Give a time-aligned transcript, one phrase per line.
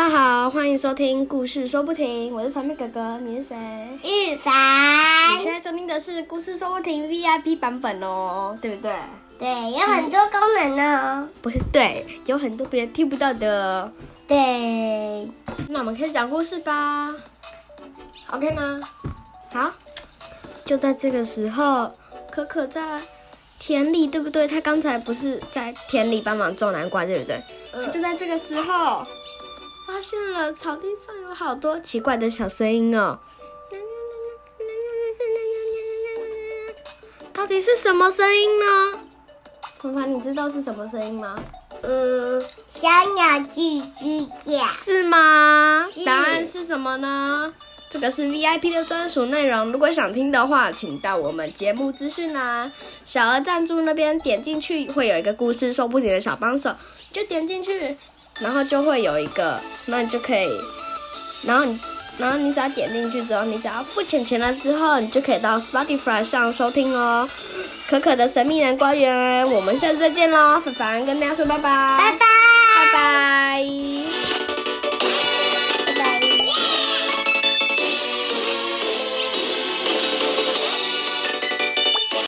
[0.48, 3.56] 欢迎收听故事说不停，我是凡妹哥哥，你是谁？
[4.04, 4.54] 玉凡
[5.32, 8.94] 你凡，现在收听的是故事说不停 VIP 版本哦，对不对？
[9.40, 11.28] 对，有很多功能呢。
[11.42, 13.90] 不是，对，有很多别人听不到的。
[14.28, 15.28] 对，
[15.68, 17.12] 那我们开始讲故事吧
[18.30, 18.78] ，OK 吗？
[19.52, 19.68] 好，
[20.64, 21.90] 就在这个时候，
[22.30, 23.00] 可可在
[23.58, 24.46] 田里，对不对？
[24.46, 27.42] 他刚才不是在田里帮忙种南瓜，对不对？
[27.74, 29.02] 嗯就在这个时候，
[29.88, 33.18] 发现了草地上有好多奇怪的小声音哦。
[37.32, 39.00] 到底是什么声音呢？
[39.78, 41.34] 凡凡，你知道是什么声音吗？
[41.80, 42.38] 嗯，
[42.68, 44.66] 小鸟叽叽叫。
[44.66, 45.88] 是吗？
[45.94, 47.54] 是答案是什么呢？
[47.90, 52.70] 这个是 VIP 的专属内容，如果想听的话，请到我们节目资讯栏
[53.06, 56.74] 小额赞助那边点进去，会有一个故事说不停的小帮手，
[57.10, 57.96] 就点进去，
[58.40, 60.48] 然后就会有一个，那你就可以，
[61.44, 61.78] 然后你，
[62.18, 67.28] 然后你只要点进去之后，你只要付钱钱了之后，你就可以到 Spotify 上收听哦。
[67.88, 70.60] 可可的神秘南瓜园，我们下次再见喽！
[70.60, 72.18] 凡凡跟大家说拜拜，拜拜。
[72.76, 74.17] 拜拜。